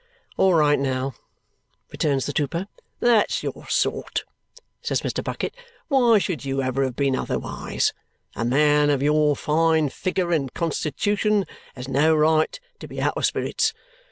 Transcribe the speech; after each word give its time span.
"All 0.35 0.55
right 0.55 0.79
now," 0.79 1.13
returns 1.91 2.25
the 2.25 2.33
trooper. 2.33 2.67
"That's 2.99 3.43
your 3.43 3.67
sort!" 3.69 4.23
says 4.81 5.01
Mr. 5.01 5.23
Bucket. 5.23 5.53
"Why 5.89 6.17
should 6.17 6.43
you 6.43 6.59
ever 6.63 6.83
have 6.85 6.95
been 6.95 7.15
otherwise? 7.15 7.93
A 8.35 8.43
man 8.43 8.89
of 8.89 9.03
your 9.03 9.35
fine 9.35 9.89
figure 9.89 10.31
and 10.31 10.51
constitution 10.55 11.45
has 11.75 11.87
no 11.87 12.15
right 12.15 12.59
to 12.79 12.87
be 12.87 12.99
out 12.99 13.15
of 13.15 13.27
spirits. 13.27 13.75